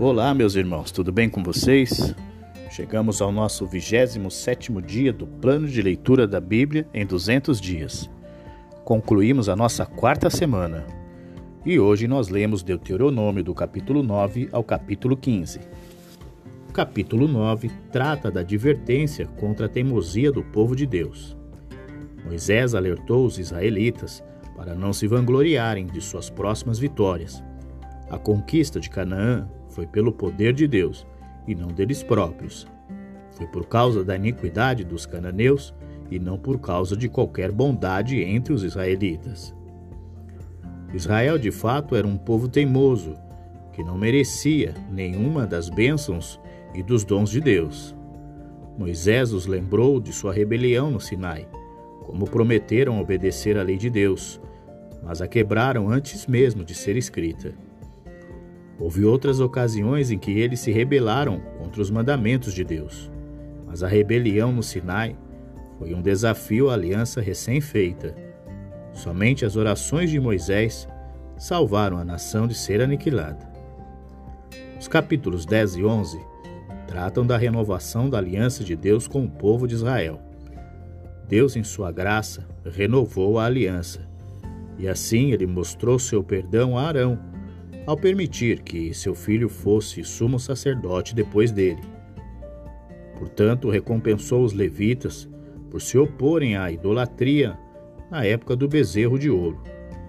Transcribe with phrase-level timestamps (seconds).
[0.00, 2.14] Olá, meus irmãos, tudo bem com vocês?
[2.70, 8.08] Chegamos ao nosso 27 dia do plano de leitura da Bíblia em 200 dias.
[8.82, 10.86] Concluímos a nossa quarta semana
[11.66, 15.60] e hoje nós lemos Deuteronômio do capítulo 9 ao capítulo 15.
[16.70, 21.36] O capítulo 9 trata da advertência contra a teimosia do povo de Deus.
[22.24, 24.24] Moisés alertou os israelitas
[24.56, 27.44] para não se vangloriarem de suas próximas vitórias.
[28.08, 31.06] A conquista de Canaã foi pelo poder de Deus
[31.46, 32.66] e não deles próprios.
[33.32, 35.74] Foi por causa da iniquidade dos cananeus
[36.10, 39.54] e não por causa de qualquer bondade entre os israelitas.
[40.92, 43.14] Israel de fato era um povo teimoso,
[43.72, 46.40] que não merecia nenhuma das bênçãos
[46.74, 47.94] e dos dons de Deus.
[48.76, 51.46] Moisés os lembrou de sua rebelião no Sinai,
[52.04, 54.40] como prometeram obedecer à lei de Deus,
[55.02, 57.54] mas a quebraram antes mesmo de ser escrita.
[58.80, 63.10] Houve outras ocasiões em que eles se rebelaram contra os mandamentos de Deus,
[63.66, 65.14] mas a rebelião no Sinai
[65.78, 68.16] foi um desafio à aliança recém-feita.
[68.94, 70.88] Somente as orações de Moisés
[71.36, 73.50] salvaram a nação de ser aniquilada.
[74.80, 76.18] Os capítulos 10 e 11
[76.86, 80.18] tratam da renovação da aliança de Deus com o povo de Israel.
[81.28, 84.08] Deus, em sua graça, renovou a aliança,
[84.78, 87.29] e assim ele mostrou seu perdão a Arão
[87.90, 91.82] ao permitir que seu filho fosse sumo sacerdote depois dele.
[93.18, 95.28] Portanto, recompensou os levitas
[95.68, 97.58] por se oporem à idolatria
[98.08, 99.60] na época do bezerro de ouro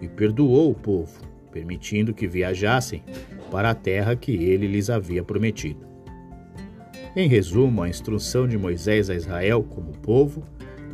[0.00, 1.20] e perdoou o povo,
[1.52, 3.04] permitindo que viajassem
[3.50, 5.86] para a terra que ele lhes havia prometido.
[7.14, 10.42] Em resumo, a instrução de Moisés a Israel como povo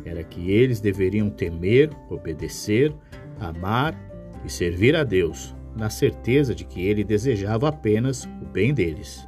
[0.03, 2.93] era que eles deveriam temer, obedecer,
[3.39, 3.97] amar
[4.43, 9.27] e servir a Deus na certeza de que ele desejava apenas o bem deles.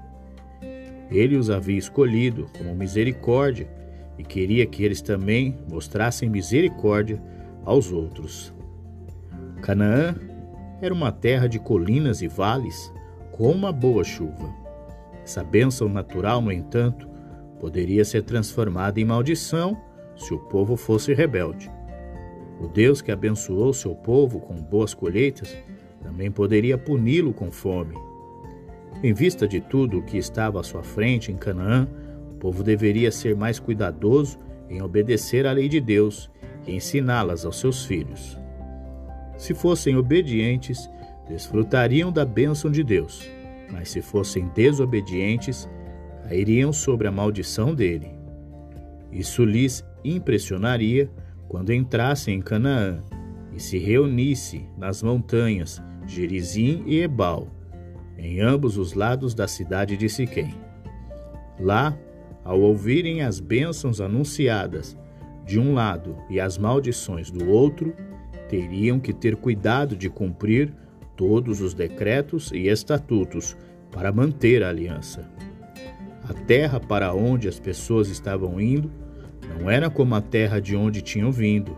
[1.09, 3.67] Ele os havia escolhido como misericórdia
[4.17, 7.21] e queria que eles também mostrassem misericórdia
[7.63, 8.53] aos outros.
[9.61, 10.15] Canaã
[10.81, 12.91] era uma terra de colinas e vales
[13.31, 14.53] com uma boa chuva.
[15.23, 17.07] Essa bênção natural, no entanto,
[17.59, 19.77] poderia ser transformada em maldição
[20.15, 21.71] se o povo fosse rebelde.
[22.59, 25.57] O Deus que abençoou seu povo com boas colheitas
[26.05, 27.95] também poderia puni-lo com fome.
[29.03, 31.87] Em vista de tudo o que estava à sua frente em Canaã,
[32.31, 34.37] o povo deveria ser mais cuidadoso
[34.69, 36.29] em obedecer à lei de Deus
[36.67, 38.37] e ensiná-las aos seus filhos.
[39.35, 40.87] Se fossem obedientes,
[41.27, 43.27] desfrutariam da bênção de Deus,
[43.71, 45.67] mas se fossem desobedientes,
[46.29, 48.11] cairiam sobre a maldição dele.
[49.11, 51.09] Isso lhes impressionaria
[51.47, 53.03] quando entrassem em Canaã
[53.55, 57.47] e se reunisse nas montanhas Gerizim e Ebal,
[58.17, 60.53] em ambos os lados da cidade de Siquém.
[61.59, 61.97] Lá,
[62.43, 64.97] ao ouvirem as bênçãos anunciadas
[65.45, 67.93] de um lado e as maldições do outro,
[68.49, 70.73] teriam que ter cuidado de cumprir
[71.15, 73.55] todos os decretos e estatutos
[73.91, 75.29] para manter a aliança.
[76.27, 78.91] A terra para onde as pessoas estavam indo
[79.59, 81.77] não era como a terra de onde tinham vindo.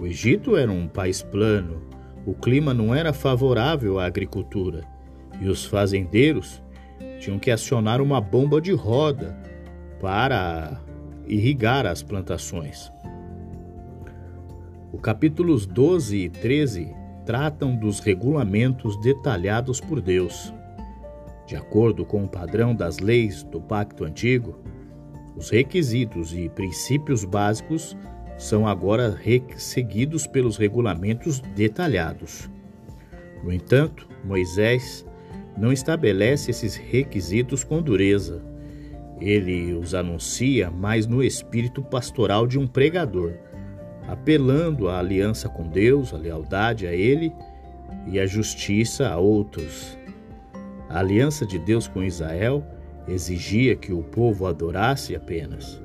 [0.00, 1.82] O Egito era um país plano,
[2.26, 4.84] o clima não era favorável à agricultura
[5.40, 6.62] e os fazendeiros
[7.18, 9.36] tinham que acionar uma bomba de roda
[10.00, 10.80] para
[11.26, 12.90] irrigar as plantações.
[14.92, 16.94] Os capítulos 12 e 13
[17.24, 20.52] tratam dos regulamentos detalhados por Deus.
[21.46, 24.58] De acordo com o padrão das leis do Pacto Antigo,
[25.36, 27.96] os requisitos e princípios básicos
[28.40, 29.20] são agora
[29.58, 32.48] seguidos pelos regulamentos detalhados.
[33.44, 35.06] No entanto, Moisés
[35.58, 38.42] não estabelece esses requisitos com dureza.
[39.20, 43.34] Ele os anuncia mais no espírito pastoral de um pregador,
[44.08, 47.30] apelando à aliança com Deus, à lealdade a Ele
[48.06, 49.98] e à justiça a outros.
[50.88, 52.64] A aliança de Deus com Israel
[53.06, 55.78] exigia que o povo adorasse apenas.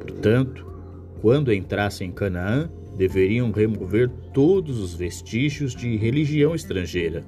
[0.00, 0.69] Portanto,
[1.20, 7.22] quando entrassem em Canaã, deveriam remover todos os vestígios de religião estrangeira.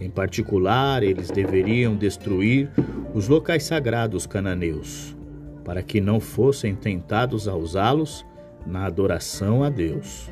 [0.00, 2.70] Em particular, eles deveriam destruir
[3.14, 5.16] os locais sagrados cananeus,
[5.64, 8.24] para que não fossem tentados a usá-los
[8.66, 10.30] na adoração a Deus.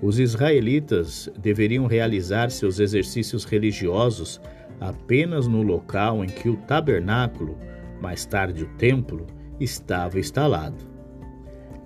[0.00, 4.40] Os israelitas deveriam realizar seus exercícios religiosos
[4.80, 7.58] apenas no local em que o tabernáculo,
[8.00, 9.26] mais tarde o templo,
[9.58, 10.93] estava instalado.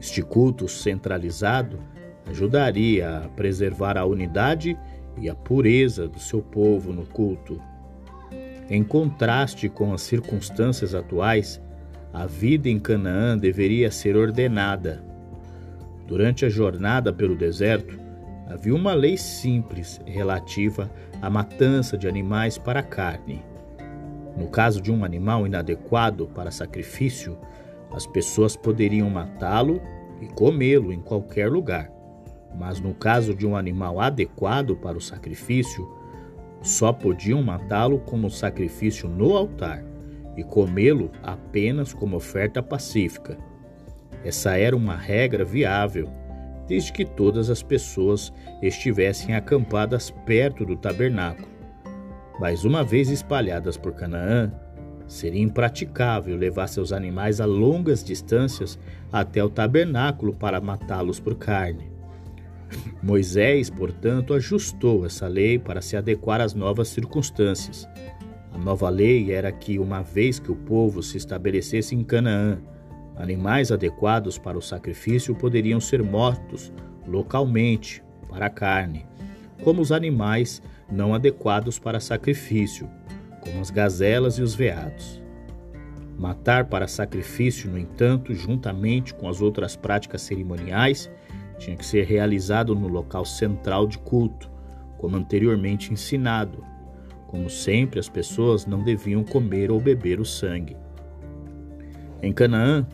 [0.00, 1.79] Este culto centralizado
[2.27, 4.79] ajudaria a preservar a unidade
[5.17, 7.61] e a pureza do seu povo no culto.
[8.71, 11.61] Em contraste com as circunstâncias atuais,
[12.12, 15.03] a vida em Canaã deveria ser ordenada.
[16.06, 17.99] Durante a jornada pelo deserto,
[18.47, 20.91] havia uma lei simples relativa
[21.21, 23.43] à matança de animais para carne.
[24.37, 27.37] No caso de um animal inadequado para sacrifício,
[27.90, 29.81] as pessoas poderiam matá-lo
[30.20, 31.90] e comê-lo em qualquer lugar.
[32.56, 35.88] Mas no caso de um animal adequado para o sacrifício,
[36.61, 39.85] só podiam matá-lo como sacrifício no altar
[40.37, 43.38] e comê-lo apenas como oferta pacífica.
[44.25, 46.08] Essa era uma regra viável,
[46.67, 51.49] desde que todas as pessoas estivessem acampadas perto do tabernáculo.
[52.41, 54.52] Mas uma vez espalhadas por Canaã,
[55.08, 58.78] seria impraticável levar seus animais a longas distâncias
[59.10, 61.90] até o tabernáculo para matá-los por carne.
[63.02, 67.88] Moisés, portanto, ajustou essa lei para se adequar às novas circunstâncias.
[68.52, 72.58] A nova lei era que, uma vez que o povo se estabelecesse em Canaã,
[73.16, 76.72] animais adequados para o sacrifício poderiam ser mortos
[77.06, 79.06] localmente para a carne,
[79.64, 82.88] como os animais não adequados para sacrifício,
[83.49, 85.23] como as gazelas e os veados.
[86.19, 91.11] Matar para sacrifício, no entanto, juntamente com as outras práticas cerimoniais,
[91.59, 94.50] tinha que ser realizado no local central de culto,
[94.99, 96.65] como anteriormente ensinado.
[97.29, 100.77] Como sempre, as pessoas não deviam comer ou beber o sangue.
[102.21, 102.87] Em Canaã,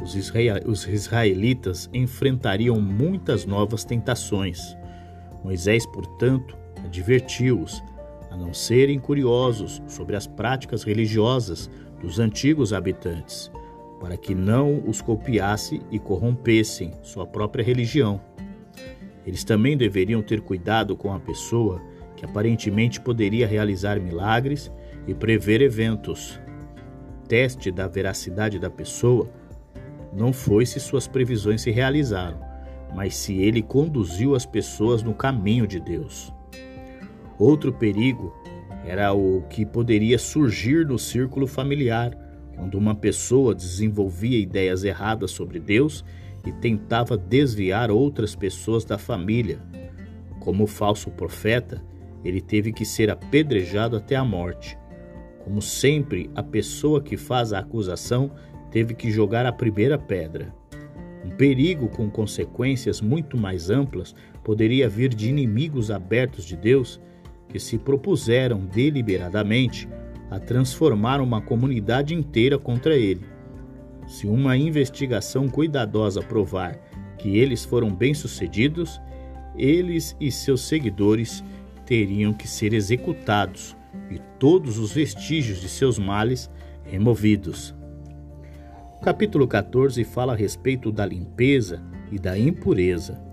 [0.00, 4.76] os, israelitas enfrentariam muitas novas tentações.
[5.42, 7.82] Moisés, portanto, advertiu-os
[8.30, 11.70] a não serem curiosos sobre as práticas religiosas
[12.00, 13.50] dos antigos habitantes,
[14.00, 18.20] para que não os copiasse e corrompessem sua própria religião.
[19.26, 21.82] Eles também deveriam ter cuidado com a pessoa
[22.16, 24.72] que aparentemente poderia realizar milagres
[25.06, 26.40] e prever eventos.
[27.28, 29.28] Teste da veracidade da pessoa
[30.12, 32.40] não foi se suas previsões se realizaram,
[32.94, 36.32] mas se ele conduziu as pessoas no caminho de Deus.
[37.38, 38.34] Outro perigo
[38.84, 42.16] era o que poderia surgir no círculo familiar
[42.56, 46.04] quando uma pessoa desenvolvia ideias erradas sobre Deus
[46.44, 49.60] e tentava desviar outras pessoas da família.
[50.40, 51.80] Como falso profeta,
[52.24, 54.76] ele teve que ser apedrejado até a morte.
[55.44, 58.32] Como sempre, a pessoa que faz a acusação
[58.70, 60.52] teve que jogar a primeira pedra.
[61.24, 67.00] Um perigo com consequências muito mais amplas poderia vir de inimigos abertos de Deus
[67.48, 69.88] que se propuseram deliberadamente
[70.30, 73.26] a transformar uma comunidade inteira contra ele.
[74.06, 76.76] Se uma investigação cuidadosa provar
[77.18, 79.00] que eles foram bem-sucedidos,
[79.56, 81.42] eles e seus seguidores
[81.84, 83.76] teriam que ser executados
[84.10, 86.50] e todos os vestígios de seus males
[86.84, 87.74] removidos.
[88.96, 93.27] O capítulo 14 fala a respeito da limpeza e da impureza.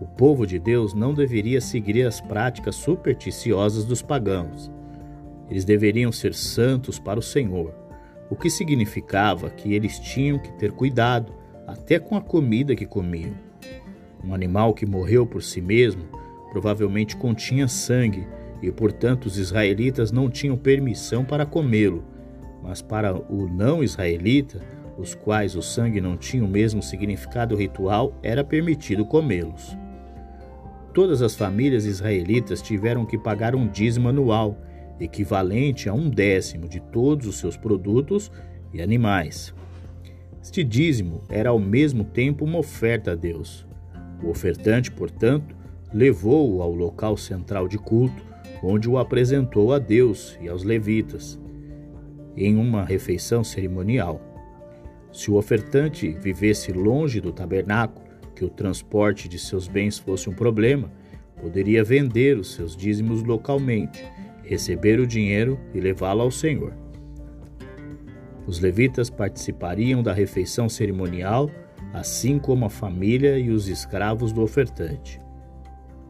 [0.00, 4.70] O povo de Deus não deveria seguir as práticas supersticiosas dos pagãos.
[5.50, 7.74] Eles deveriam ser santos para o Senhor,
[8.30, 11.34] o que significava que eles tinham que ter cuidado
[11.66, 13.34] até com a comida que comiam.
[14.24, 16.04] Um animal que morreu por si mesmo
[16.50, 18.26] provavelmente continha sangue
[18.62, 22.04] e, portanto, os israelitas não tinham permissão para comê-lo.
[22.62, 24.62] Mas para o não israelita,
[24.96, 29.76] os quais o sangue não tinha o mesmo significado ritual, era permitido comê-los.
[30.92, 34.56] Todas as famílias israelitas tiveram que pagar um dízimo anual
[34.98, 38.30] equivalente a um décimo de todos os seus produtos
[38.72, 39.54] e animais.
[40.42, 43.66] Este dízimo era ao mesmo tempo uma oferta a Deus.
[44.22, 45.54] O ofertante, portanto,
[45.92, 48.22] levou-o ao local central de culto,
[48.62, 51.38] onde o apresentou a Deus e aos levitas,
[52.36, 54.20] em uma refeição cerimonial.
[55.12, 57.99] Se o ofertante vivesse longe do tabernáculo,
[58.40, 60.90] que o transporte de seus bens fosse um problema,
[61.38, 64.02] poderia vender os seus dízimos localmente
[64.42, 66.72] receber o dinheiro e levá-lo ao Senhor.
[68.46, 71.50] Os levitas participariam da refeição cerimonial,
[71.92, 75.20] assim como a família e os escravos do ofertante.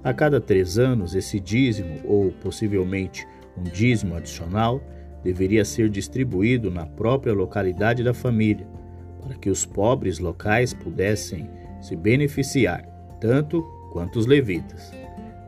[0.05, 3.27] A cada três anos, esse dízimo, ou possivelmente
[3.59, 4.81] um dízimo adicional,
[5.25, 8.69] deveria ser distribuído na própria localidade da família,
[9.21, 12.85] para que os pobres locais pudessem se beneficiar,
[13.21, 14.93] tanto quanto os levitas.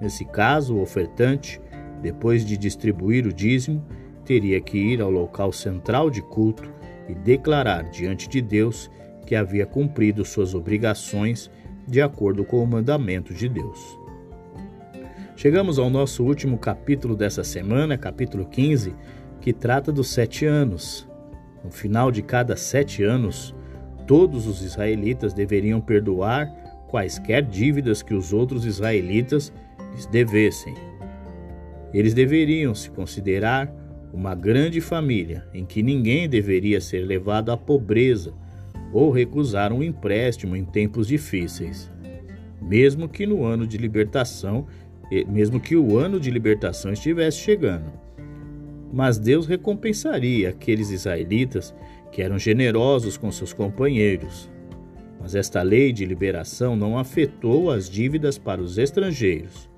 [0.01, 1.61] Nesse caso, o ofertante
[2.03, 3.83] depois de distribuir o dízimo,
[4.25, 6.69] teria que ir ao local central de culto
[7.09, 8.91] e declarar diante de Deus
[9.25, 11.51] que havia cumprido suas obrigações
[11.87, 13.99] de acordo com o mandamento de Deus.
[15.37, 18.95] Chegamos ao nosso último capítulo dessa semana, capítulo 15,
[19.41, 21.09] que trata dos sete anos.
[21.65, 23.55] No final de cada sete anos,
[24.07, 26.47] todos os israelitas deveriam perdoar
[26.89, 29.53] quaisquer dívidas que os outros israelitas
[29.95, 30.75] lhes devessem.
[31.93, 33.73] Eles deveriam se considerar
[34.13, 38.35] uma grande família em que ninguém deveria ser levado à pobreza
[38.93, 41.91] ou recusar um empréstimo em tempos difíceis,
[42.61, 44.67] mesmo que no ano de libertação,
[45.29, 47.91] mesmo que o ano de libertação estivesse chegando.
[48.93, 51.75] Mas Deus recompensaria aqueles israelitas
[52.13, 54.49] que eram generosos com seus companheiros.
[55.19, 59.69] Mas esta lei de liberação não afetou as dívidas para os estrangeiros.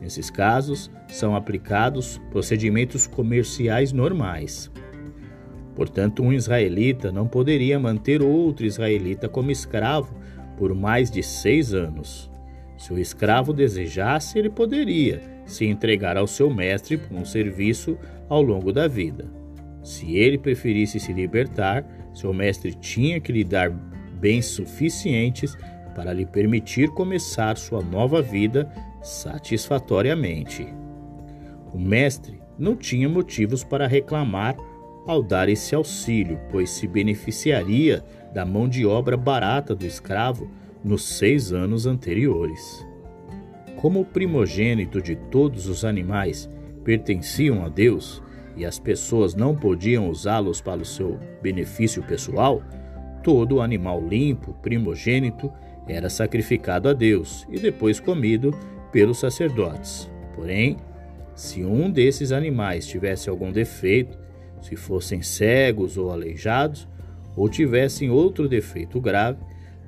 [0.00, 4.70] Nesses casos, são aplicados procedimentos comerciais normais.
[5.74, 10.14] Portanto, um israelita não poderia manter outro israelita como escravo
[10.56, 12.30] por mais de seis anos.
[12.76, 17.96] Se o escravo desejasse, ele poderia se entregar ao seu mestre por um serviço
[18.28, 19.41] ao longo da vida.
[19.82, 21.84] Se ele preferisse se libertar,
[22.14, 25.56] seu mestre tinha que lhe dar bens suficientes
[25.94, 28.70] para lhe permitir começar sua nova vida
[29.02, 30.66] satisfatoriamente.
[31.72, 34.56] O mestre não tinha motivos para reclamar
[35.06, 40.48] ao dar esse auxílio, pois se beneficiaria da mão de obra barata do escravo
[40.84, 42.86] nos seis anos anteriores.
[43.76, 46.48] Como o primogênito de todos os animais
[46.84, 48.22] pertenciam a Deus
[48.56, 52.62] e as pessoas não podiam usá-los para o seu benefício pessoal,
[53.22, 55.50] todo animal limpo, primogênito,
[55.86, 58.52] era sacrificado a Deus e depois comido
[58.90, 60.10] pelos sacerdotes.
[60.34, 60.76] Porém,
[61.34, 64.18] se um desses animais tivesse algum defeito,
[64.60, 66.86] se fossem cegos ou aleijados,
[67.34, 69.38] ou tivessem outro defeito grave,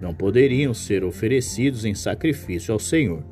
[0.01, 3.23] não poderiam ser oferecidos em sacrifício ao Senhor.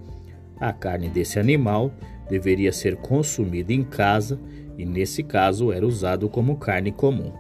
[0.61, 1.93] A carne desse animal
[2.29, 4.39] deveria ser consumida em casa
[4.83, 7.33] e, nesse caso, era usado como carne comum.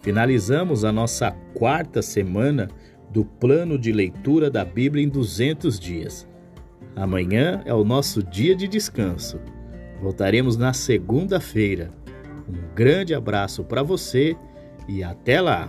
[0.00, 2.68] Finalizamos a nossa quarta semana
[3.10, 6.28] do plano de leitura da Bíblia em 200 dias.
[6.94, 9.40] Amanhã é o nosso dia de descanso.
[10.00, 11.90] Voltaremos na segunda-feira.
[12.48, 14.36] Um grande abraço para você
[14.88, 15.68] e até lá!